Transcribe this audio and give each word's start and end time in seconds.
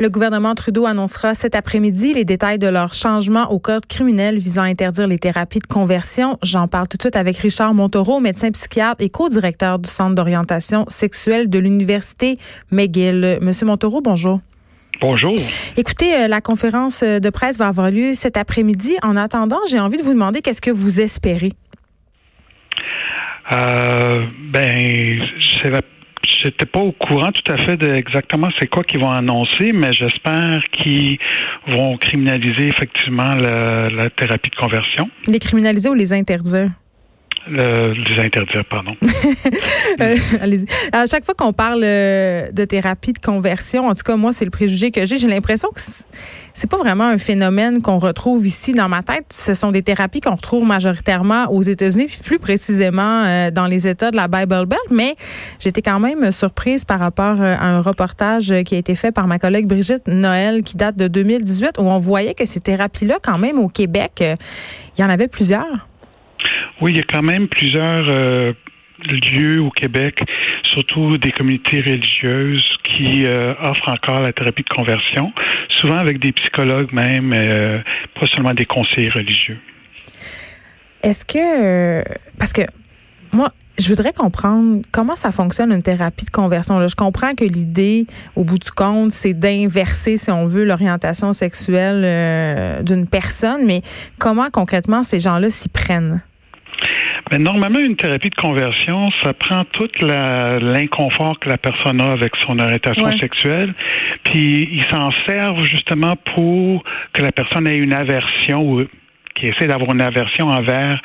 Le 0.00 0.08
gouvernement 0.08 0.54
Trudeau 0.54 0.86
annoncera 0.86 1.34
cet 1.34 1.54
après-midi 1.54 2.14
les 2.14 2.24
détails 2.24 2.58
de 2.58 2.66
leur 2.66 2.94
changement 2.94 3.52
au 3.52 3.58
code 3.58 3.84
criminel 3.84 4.38
visant 4.38 4.62
à 4.62 4.64
interdire 4.64 5.06
les 5.06 5.18
thérapies 5.18 5.58
de 5.58 5.66
conversion. 5.66 6.38
J'en 6.42 6.68
parle 6.68 6.88
tout 6.88 6.96
de 6.96 7.02
suite 7.02 7.16
avec 7.16 7.36
Richard 7.36 7.74
Montereau, 7.74 8.18
médecin 8.18 8.50
psychiatre 8.50 9.04
et 9.04 9.10
co-directeur 9.10 9.78
du 9.78 9.90
Centre 9.90 10.14
d'orientation 10.14 10.86
sexuelle 10.88 11.50
de 11.50 11.58
l'Université 11.58 12.38
McGill. 12.70 13.40
Monsieur 13.42 13.66
Montereau, 13.66 14.00
bonjour. 14.00 14.40
Bonjour. 15.02 15.34
Écoutez, 15.76 16.14
euh, 16.14 16.28
la 16.28 16.40
conférence 16.40 17.02
de 17.02 17.28
presse 17.28 17.58
va 17.58 17.66
avoir 17.66 17.90
lieu 17.90 18.14
cet 18.14 18.38
après-midi. 18.38 18.96
En 19.02 19.18
attendant, 19.18 19.60
j'ai 19.68 19.80
envie 19.80 19.98
de 19.98 20.02
vous 20.02 20.14
demander 20.14 20.40
qu'est-ce 20.40 20.62
que 20.62 20.70
vous 20.70 21.02
espérez? 21.02 21.52
Euh, 23.52 24.24
ben, 24.50 25.28
c'est 25.62 25.68
la 25.68 25.82
j'étais 26.26 26.66
pas 26.66 26.80
au 26.80 26.92
courant 26.92 27.30
tout 27.32 27.52
à 27.52 27.56
fait 27.58 27.76
de 27.76 27.88
exactement 27.94 28.48
c'est 28.60 28.68
quoi 28.68 28.84
qu'ils 28.84 29.00
vont 29.00 29.10
annoncer, 29.10 29.72
mais 29.72 29.92
j'espère 29.92 30.62
qu'ils 30.70 31.18
vont 31.68 31.96
criminaliser 31.96 32.68
effectivement 32.68 33.34
la, 33.34 33.88
la, 33.88 34.10
thérapie 34.10 34.50
de 34.50 34.56
conversion. 34.56 35.10
Les 35.26 35.38
criminaliser 35.38 35.88
ou 35.88 35.94
les 35.94 36.12
interdire? 36.12 36.70
Le, 37.48 37.94
les 37.94 38.22
interdire, 38.22 38.64
pardon. 38.68 38.94
euh, 40.00 40.16
à 40.92 41.06
chaque 41.06 41.24
fois 41.24 41.34
qu'on 41.34 41.54
parle 41.54 41.82
euh, 41.84 42.50
de 42.52 42.64
thérapie 42.66 43.14
de 43.14 43.18
conversion, 43.18 43.86
en 43.86 43.94
tout 43.94 44.02
cas, 44.04 44.16
moi, 44.16 44.32
c'est 44.34 44.44
le 44.44 44.50
préjugé 44.50 44.90
que 44.90 45.06
j'ai. 45.06 45.16
J'ai 45.16 45.26
l'impression 45.26 45.68
que 45.74 45.80
c'est 45.80 46.70
pas 46.70 46.76
vraiment 46.76 47.04
un 47.04 47.16
phénomène 47.16 47.80
qu'on 47.80 47.98
retrouve 47.98 48.46
ici 48.46 48.74
dans 48.74 48.90
ma 48.90 49.02
tête. 49.02 49.32
Ce 49.32 49.54
sont 49.54 49.72
des 49.72 49.82
thérapies 49.82 50.20
qu'on 50.20 50.34
retrouve 50.34 50.66
majoritairement 50.66 51.50
aux 51.50 51.62
États-Unis, 51.62 52.06
puis 52.08 52.18
plus 52.22 52.38
précisément 52.38 53.24
euh, 53.24 53.50
dans 53.50 53.66
les 53.66 53.88
États 53.88 54.10
de 54.10 54.16
la 54.16 54.28
Bible 54.28 54.66
Belt. 54.66 54.80
Mais 54.90 55.16
j'étais 55.60 55.82
quand 55.82 55.98
même 55.98 56.32
surprise 56.32 56.84
par 56.84 57.00
rapport 57.00 57.40
euh, 57.40 57.56
à 57.58 57.68
un 57.68 57.80
reportage 57.80 58.54
qui 58.66 58.74
a 58.74 58.78
été 58.78 58.94
fait 58.94 59.12
par 59.12 59.26
ma 59.26 59.38
collègue 59.38 59.66
Brigitte 59.66 60.08
Noël, 60.08 60.62
qui 60.62 60.76
date 60.76 60.96
de 60.96 61.08
2018, 61.08 61.78
où 61.78 61.82
on 61.82 61.98
voyait 61.98 62.34
que 62.34 62.44
ces 62.44 62.60
thérapies-là, 62.60 63.18
quand 63.22 63.38
même, 63.38 63.58
au 63.58 63.68
Québec, 63.68 64.22
il 64.22 65.00
y 65.00 65.04
en 65.04 65.08
avait 65.08 65.28
plusieurs. 65.28 65.89
Oui, 66.80 66.92
il 66.92 66.96
y 66.96 67.00
a 67.00 67.04
quand 67.04 67.22
même 67.22 67.46
plusieurs 67.48 68.08
euh, 68.08 68.52
lieux 69.32 69.60
au 69.60 69.70
Québec, 69.70 70.20
surtout 70.62 71.18
des 71.18 71.30
communautés 71.30 71.82
religieuses 71.82 72.64
qui 72.84 73.26
euh, 73.26 73.52
offrent 73.62 73.90
encore 73.90 74.20
la 74.20 74.32
thérapie 74.32 74.62
de 74.62 74.74
conversion, 74.74 75.32
souvent 75.68 75.96
avec 75.96 76.18
des 76.18 76.32
psychologues 76.32 76.92
même, 76.92 77.34
euh, 77.34 77.80
pas 78.18 78.26
seulement 78.32 78.54
des 78.54 78.64
conseillers 78.64 79.10
religieux. 79.10 79.58
Est-ce 81.02 81.24
que, 81.24 82.02
parce 82.38 82.52
que 82.52 82.62
moi, 83.32 83.52
je 83.78 83.88
voudrais 83.88 84.12
comprendre 84.12 84.82
comment 84.90 85.16
ça 85.16 85.32
fonctionne 85.32 85.72
une 85.72 85.82
thérapie 85.82 86.26
de 86.26 86.30
conversion. 86.30 86.86
je 86.86 86.96
comprends 86.96 87.34
que 87.34 87.44
l'idée, 87.44 88.06
au 88.36 88.44
bout 88.44 88.58
du 88.58 88.70
compte, 88.70 89.12
c'est 89.12 89.32
d'inverser, 89.32 90.18
si 90.18 90.30
on 90.30 90.46
veut, 90.46 90.64
l'orientation 90.64 91.32
sexuelle 91.32 92.84
d'une 92.84 93.06
personne, 93.06 93.64
mais 93.66 93.80
comment 94.18 94.50
concrètement 94.50 95.02
ces 95.02 95.20
gens-là 95.20 95.48
s'y 95.48 95.70
prennent? 95.70 96.20
Mais 97.30 97.38
normalement, 97.38 97.78
une 97.78 97.96
thérapie 97.96 98.30
de 98.30 98.34
conversion, 98.34 99.06
ça 99.22 99.32
prend 99.32 99.64
tout 99.64 99.88
l'inconfort 100.02 101.38
que 101.38 101.48
la 101.48 101.58
personne 101.58 102.00
a 102.00 102.12
avec 102.12 102.32
son 102.44 102.58
orientation 102.58 103.10
sexuelle, 103.18 103.72
puis 104.24 104.68
ils 104.72 104.84
s'en 104.90 105.10
servent 105.28 105.64
justement 105.64 106.16
pour 106.34 106.82
que 107.12 107.22
la 107.22 107.30
personne 107.30 107.68
ait 107.68 107.78
une 107.78 107.94
aversion 107.94 108.62
ou 108.62 108.84
qui 109.34 109.48
essaie 109.48 109.66
d'avoir 109.66 109.92
une 109.92 110.02
aversion 110.02 110.46
envers 110.46 111.00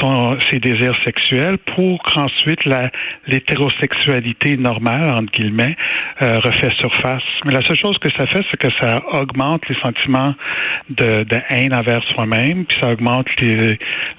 son, 0.00 0.38
ses 0.50 0.58
désirs 0.58 0.96
sexuels 1.04 1.58
pour 1.58 2.02
qu'ensuite 2.02 2.60
l'hétérosexualité 3.26 4.56
normale, 4.56 5.12
entre 5.14 5.32
guillemets, 5.32 5.76
euh, 6.22 6.36
refait 6.42 6.70
surface. 6.80 7.22
Mais 7.44 7.52
la 7.52 7.62
seule 7.62 7.78
chose 7.78 7.98
que 7.98 8.10
ça 8.12 8.26
fait, 8.26 8.42
c'est 8.50 8.56
que 8.56 8.72
ça 8.80 9.02
augmente 9.12 9.68
les 9.68 9.76
sentiments 9.76 10.34
de, 10.90 11.24
de 11.24 11.38
haine 11.50 11.74
envers 11.74 12.02
soi-même, 12.14 12.64
puis 12.64 12.78
ça 12.82 12.90
augmente 12.90 13.26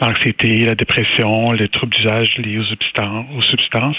l'anxiété, 0.00 0.56
la 0.64 0.74
dépression, 0.74 1.52
les 1.52 1.68
troubles 1.68 1.94
d'usage 1.94 2.36
liés 2.38 2.58
aux 2.58 2.64
substances, 2.64 3.26
aux 3.36 3.42
substances. 3.42 3.96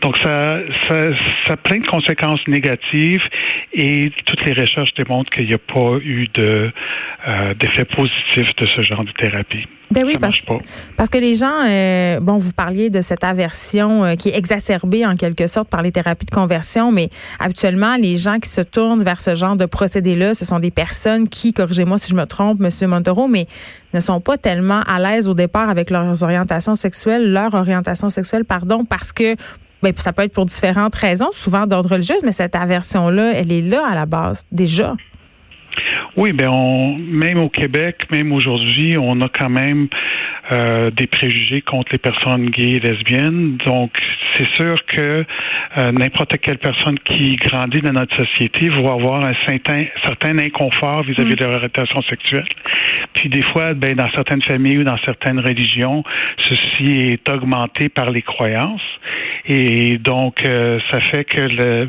Donc 0.00 0.16
ça, 0.24 0.58
ça, 0.88 1.10
ça 1.46 1.52
a 1.54 1.56
plein 1.56 1.78
de 1.78 1.86
conséquences 1.86 2.46
négatives 2.46 3.22
et 3.72 4.10
toutes 4.26 4.44
les 4.46 4.52
recherches 4.52 4.94
démontrent 4.94 5.30
qu'il 5.30 5.46
n'y 5.46 5.54
a 5.54 5.58
pas 5.58 5.98
eu 6.02 6.28
de 6.34 6.72
euh, 7.26 7.54
d'effet 7.54 7.84
positif 7.84 8.54
de 8.56 8.66
ce 8.66 8.82
genre 8.82 8.97
de 9.04 9.12
thérapie. 9.12 9.66
Ben 9.90 10.04
oui, 10.04 10.18
parce, 10.20 10.36
parce, 10.98 11.08
que 11.08 11.16
les 11.16 11.34
gens, 11.34 11.64
euh, 11.66 12.20
bon, 12.20 12.36
vous 12.36 12.52
parliez 12.52 12.90
de 12.90 13.00
cette 13.00 13.24
aversion 13.24 14.04
euh, 14.04 14.14
qui 14.16 14.28
est 14.28 14.36
exacerbée 14.36 15.06
en 15.06 15.16
quelque 15.16 15.46
sorte 15.46 15.68
par 15.68 15.80
les 15.80 15.92
thérapies 15.92 16.26
de 16.26 16.30
conversion, 16.30 16.92
mais 16.92 17.08
habituellement, 17.40 17.96
les 17.96 18.18
gens 18.18 18.38
qui 18.38 18.50
se 18.50 18.60
tournent 18.60 19.02
vers 19.02 19.22
ce 19.22 19.34
genre 19.34 19.56
de 19.56 19.64
procédé-là, 19.64 20.34
ce 20.34 20.44
sont 20.44 20.58
des 20.58 20.70
personnes 20.70 21.26
qui, 21.26 21.54
corrigez-moi 21.54 21.96
si 21.96 22.10
je 22.10 22.16
me 22.16 22.26
trompe, 22.26 22.60
Monsieur 22.60 22.86
Montero, 22.86 23.28
mais 23.28 23.46
ne 23.94 24.00
sont 24.00 24.20
pas 24.20 24.36
tellement 24.36 24.82
à 24.82 24.98
l'aise 24.98 25.26
au 25.26 25.34
départ 25.34 25.70
avec 25.70 25.88
leurs 25.88 26.22
orientations 26.22 26.74
sexuelles, 26.74 27.32
leur 27.32 27.54
orientation 27.54 28.10
sexuelle, 28.10 28.44
pardon, 28.44 28.84
parce 28.84 29.12
que 29.12 29.36
ben, 29.82 29.94
ça 29.96 30.12
peut 30.12 30.22
être 30.22 30.32
pour 30.32 30.44
différentes 30.44 30.94
raisons, 30.96 31.30
souvent 31.32 31.66
d'ordre 31.66 31.92
religieux, 31.92 32.16
mais 32.24 32.32
cette 32.32 32.56
aversion-là, 32.56 33.32
elle 33.34 33.52
est 33.52 33.62
là 33.62 33.86
à 33.88 33.94
la 33.94 34.04
base, 34.04 34.44
déjà. 34.52 34.96
Oui, 36.20 36.32
ben 36.32 36.48
on, 36.48 36.98
même 36.98 37.38
au 37.38 37.48
Québec, 37.48 38.08
même 38.10 38.32
aujourd'hui, 38.32 38.98
on 38.98 39.20
a 39.20 39.28
quand 39.28 39.50
même 39.50 39.86
euh, 40.50 40.90
des 40.90 41.06
préjugés 41.06 41.60
contre 41.60 41.92
les 41.92 41.98
personnes 41.98 42.46
gays 42.46 42.72
et 42.72 42.80
lesbiennes. 42.80 43.56
Donc, 43.64 43.92
c'est 44.38 44.48
sûr 44.50 44.76
que 44.86 45.24
euh, 45.78 45.92
n'importe 45.92 46.38
quelle 46.38 46.58
personne 46.58 46.98
qui 47.00 47.36
grandit 47.36 47.80
dans 47.80 47.92
notre 47.92 48.16
société 48.16 48.68
va 48.68 48.92
avoir 48.92 49.24
un 49.24 49.34
certain, 49.46 49.84
certain 50.06 50.38
inconfort 50.38 51.02
vis-à-vis 51.02 51.32
mm. 51.32 51.36
de 51.36 51.44
leur 51.44 51.54
orientation 51.54 52.00
sexuelle. 52.02 52.44
Puis 53.14 53.28
des 53.28 53.42
fois, 53.42 53.74
ben, 53.74 53.94
dans 53.94 54.10
certaines 54.10 54.42
familles 54.42 54.78
ou 54.78 54.84
dans 54.84 54.98
certaines 54.98 55.40
religions, 55.40 56.04
ceci 56.38 57.12
est 57.12 57.30
augmenté 57.30 57.88
par 57.88 58.10
les 58.10 58.22
croyances. 58.22 58.80
Et 59.46 59.98
donc, 59.98 60.44
euh, 60.44 60.78
ça 60.90 61.00
fait 61.00 61.24
que 61.24 61.40
le 61.40 61.88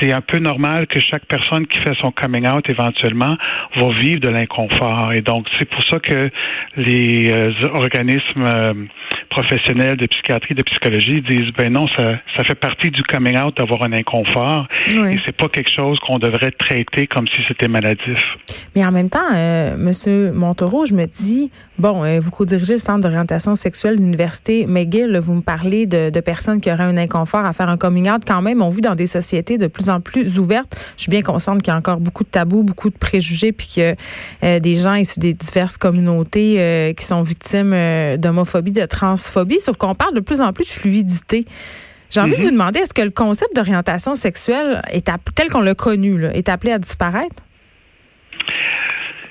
c'est 0.00 0.12
un 0.12 0.20
peu 0.20 0.38
normal 0.38 0.86
que 0.86 0.98
chaque 1.00 1.24
personne 1.26 1.66
qui 1.66 1.78
fait 1.78 1.94
son 2.00 2.10
coming 2.10 2.48
out 2.48 2.68
éventuellement 2.68 3.36
va 3.76 3.92
vivre 3.92 4.20
de 4.20 4.28
l'inconfort. 4.28 5.12
Et 5.12 5.20
donc, 5.20 5.46
c'est 5.58 5.68
pour 5.68 5.82
ça 5.84 6.00
que 6.00 6.30
les 6.76 7.30
euh, 7.30 7.52
organismes 7.74 8.44
euh, 8.44 8.74
professionnels 9.30 9.96
de 9.96 10.06
psychiatrie, 10.06 10.54
de 10.54 10.62
psychologie 10.62 11.22
disent, 11.22 11.52
ben 11.56 11.72
non, 11.76 11.86
ça, 11.88 12.14
ça 12.36 12.44
fait 12.44 12.54
partie 12.54 12.90
du 12.90 13.02
coming 13.02 13.38
out 13.38 13.54
d'avoir 13.58 13.82
un 13.82 13.92
inconfort. 13.92 14.66
Et 14.88 15.18
c'est 15.26 15.36
pas 15.36 15.48
quelque 15.48 15.70
chose 15.70 15.98
qu'on 15.98 16.18
devrait 16.18 16.52
traiter 16.52 17.06
comme 17.06 17.28
si 17.28 17.36
c'était 17.48 17.68
maladif. 17.68 18.18
Mais 18.74 18.84
en 18.84 18.92
même 18.92 19.10
temps, 19.10 19.28
euh, 19.34 19.76
Monsieur 19.76 20.32
Montereau, 20.32 20.86
je 20.86 20.94
me 20.94 21.04
dis, 21.04 21.50
bon, 21.78 22.02
euh, 22.02 22.18
vous 22.18 22.30
co-dirigez 22.30 22.74
le 22.74 22.78
centre 22.78 23.00
d'orientation 23.00 23.54
sexuelle 23.54 23.96
de 23.96 24.00
l'université 24.00 24.66
McGill, 24.66 25.18
vous 25.18 25.34
me 25.34 25.42
parlez 25.42 25.84
de, 25.84 26.08
de 26.08 26.20
personnes 26.20 26.62
qui 26.62 26.72
auraient 26.72 26.84
un 26.84 26.96
inconfort 26.96 27.44
à 27.44 27.52
faire 27.52 27.68
un 27.68 27.76
coming 27.76 28.10
out 28.10 28.22
quand 28.26 28.40
même. 28.40 28.62
On 28.62 28.70
vit 28.70 28.80
dans 28.80 28.94
des 28.94 29.06
sociétés 29.06 29.58
de 29.58 29.66
plus 29.66 29.90
en 29.90 30.00
plus 30.00 30.38
ouvertes. 30.38 30.74
Je 30.96 31.02
suis 31.02 31.10
bien 31.10 31.22
consciente 31.22 31.62
qu'il 31.62 31.72
y 31.72 31.74
a 31.74 31.78
encore 31.78 32.00
beaucoup 32.00 32.24
de 32.24 32.30
tabous, 32.30 32.62
beaucoup 32.62 32.88
de 32.88 32.96
préjugés, 32.96 33.52
puis 33.52 33.70
que 33.76 33.94
euh, 34.44 34.60
des 34.60 34.76
gens 34.76 34.94
issus 34.94 35.20
des 35.20 35.34
diverses 35.34 35.76
communautés 35.76 36.56
euh, 36.58 36.94
qui 36.94 37.04
sont 37.04 37.20
victimes 37.20 37.74
d'homophobie, 38.16 38.72
de 38.72 38.86
transphobie, 38.86 39.60
sauf 39.60 39.76
qu'on 39.76 39.94
parle 39.94 40.14
de 40.14 40.20
plus 40.20 40.40
en 40.40 40.54
plus 40.54 40.64
de 40.64 40.70
fluidité. 40.70 41.44
J'ai 42.16 42.22
envie 42.22 42.30
de 42.30 42.36
vous 42.36 42.48
mm-hmm. 42.48 42.52
demander, 42.52 42.78
est-ce 42.78 42.94
que 42.94 43.02
le 43.02 43.10
concept 43.10 43.54
d'orientation 43.54 44.14
sexuelle, 44.14 44.80
est 44.90 45.10
tel 45.34 45.50
qu'on 45.50 45.60
l'a 45.60 45.74
connu, 45.74 46.18
là, 46.18 46.34
est 46.34 46.48
appelé 46.48 46.72
à 46.72 46.78
disparaître? 46.78 47.42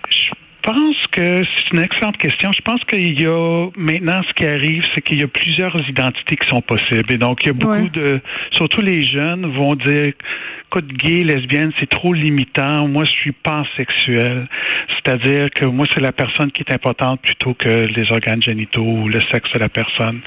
Je 0.07 0.71
pense 0.71 0.95
que 1.11 1.43
c'est 1.43 1.73
une 1.73 1.79
excellente 1.79 2.17
question. 2.17 2.51
Je 2.55 2.61
pense 2.61 2.83
qu'il 2.83 3.19
y 3.19 3.25
a 3.25 3.69
maintenant 3.75 4.21
ce 4.27 4.33
qui 4.33 4.45
arrive, 4.45 4.83
c'est 4.93 5.01
qu'il 5.01 5.19
y 5.19 5.23
a 5.23 5.27
plusieurs 5.27 5.75
identités 5.89 6.35
qui 6.35 6.47
sont 6.47 6.61
possibles. 6.61 7.11
Et 7.11 7.17
donc, 7.17 7.39
il 7.41 7.47
y 7.47 7.49
a 7.49 7.53
beaucoup 7.53 7.89
de, 7.89 8.21
surtout 8.51 8.81
les 8.81 9.01
jeunes 9.01 9.47
vont 9.55 9.73
dire 9.73 10.13
de 10.81 10.93
gay, 10.93 11.23
lesbienne, 11.23 11.71
c'est 11.79 11.89
trop 11.89 12.13
limitant. 12.13 12.87
Moi, 12.87 13.05
je 13.05 13.11
suis 13.11 13.31
pansexuel. 13.31 14.47
C'est-à-dire 14.95 15.49
que 15.51 15.65
moi, 15.65 15.85
c'est 15.93 16.01
la 16.01 16.11
personne 16.11 16.51
qui 16.51 16.61
est 16.61 16.73
importante 16.73 17.21
plutôt 17.21 17.53
que 17.53 17.69
les 17.69 18.11
organes 18.11 18.41
génitaux 18.41 18.83
ou 18.83 19.07
le 19.07 19.19
sexe 19.31 19.51
de 19.53 19.59
la 19.59 19.69
personne. 19.69 20.21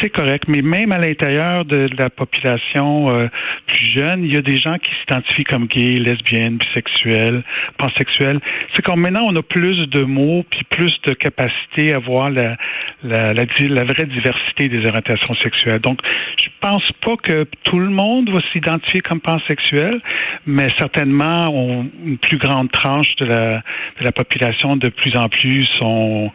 C'est 0.00 0.10
correct, 0.10 0.44
mais 0.48 0.62
même 0.62 0.92
à 0.92 0.98
l'intérieur 0.98 1.64
de, 1.64 1.88
la 1.98 2.10
population 2.10 3.10
euh, 3.10 3.28
plus 3.66 3.86
jeune, 3.98 4.24
il 4.24 4.34
y 4.34 4.38
a 4.38 4.42
des 4.42 4.56
gens 4.56 4.78
qui 4.78 4.90
s'identifient 5.00 5.44
comme 5.44 5.66
gays, 5.66 5.98
lesbiennes, 5.98 6.56
bisexuels, 6.56 7.42
pansexuels. 7.76 8.40
C'est 8.74 8.82
comme 8.82 9.00
maintenant, 9.00 9.26
on 9.26 9.36
a 9.36 9.42
plus 9.42 9.88
de 9.88 10.04
mots 10.04 10.44
puis 10.48 10.64
plus 10.70 10.92
de 11.04 11.14
capacité 11.14 11.92
à 11.92 11.98
voir 11.98 12.30
la, 12.30 12.56
la, 13.04 13.32
la, 13.32 13.44
la 13.44 13.84
vraie 13.84 14.06
diversité 14.06 14.68
des 14.68 14.86
orientations 14.86 15.34
sexuelles. 15.36 15.80
Donc, 15.80 15.98
je 16.36 16.48
pense 16.60 16.90
pas 17.04 17.16
que 17.16 17.46
tout 17.64 17.78
le 17.78 17.90
monde 17.90 18.30
va 18.30 18.40
s'identifier 18.52 19.00
comme 19.00 19.20
pansexuel 19.20 20.00
mais 20.46 20.68
certainement 20.78 21.46
une 22.04 22.18
plus 22.18 22.38
grande 22.38 22.70
tranche 22.70 23.14
de 23.16 23.26
la, 23.26 23.56
de 23.98 24.04
la 24.04 24.12
population 24.12 24.76
de 24.76 24.88
plus 24.88 25.16
en 25.16 25.28
plus 25.28 25.62
sont 25.78 26.30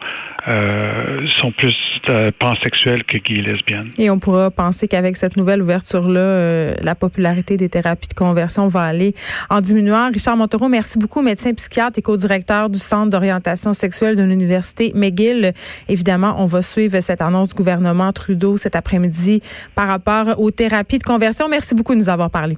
euh, 0.48 1.26
sont 1.40 1.52
plus 1.52 1.76
euh, 2.08 2.30
pansexuels 2.38 3.04
que 3.04 3.18
gays 3.18 3.40
et 3.40 3.42
lesbiennes. 3.42 3.90
Et 3.98 4.08
on 4.08 4.18
pourra 4.18 4.50
penser 4.50 4.88
qu'avec 4.88 5.16
cette 5.16 5.36
nouvelle 5.36 5.60
ouverture-là, 5.60 6.20
euh, 6.20 6.74
la 6.80 6.94
popularité 6.94 7.56
des 7.58 7.68
thérapies 7.68 8.08
de 8.08 8.14
conversion 8.14 8.66
va 8.66 8.82
aller 8.82 9.14
en 9.50 9.60
diminuant. 9.60 10.10
Richard 10.10 10.36
Montereau, 10.36 10.68
merci 10.68 10.98
beaucoup, 10.98 11.20
médecin 11.20 11.52
psychiatre 11.52 11.98
et 11.98 12.02
co-directeur 12.02 12.70
du 12.70 12.78
Centre 12.78 13.10
d'orientation 13.10 13.74
sexuelle 13.74 14.16
de 14.16 14.22
l'Université 14.22 14.92
McGill. 14.94 15.52
Évidemment, 15.88 16.36
on 16.38 16.46
va 16.46 16.62
suivre 16.62 16.98
cette 17.00 17.20
annonce 17.20 17.48
du 17.48 17.54
gouvernement 17.54 18.12
Trudeau 18.12 18.56
cet 18.56 18.74
après-midi 18.74 19.42
par 19.74 19.88
rapport 19.88 20.40
aux 20.40 20.50
thérapies 20.50 20.98
de 20.98 21.04
conversion. 21.04 21.48
Merci 21.48 21.74
beaucoup 21.74 21.92
de 21.92 21.98
nous 21.98 22.08
avoir 22.08 22.30
parlé. 22.30 22.56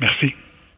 Merci. 0.00 0.32